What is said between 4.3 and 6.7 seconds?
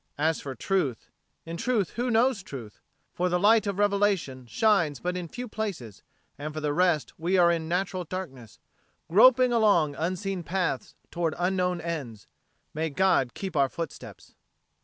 shines but in few places, and for